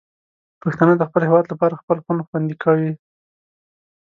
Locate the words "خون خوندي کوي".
2.03-2.91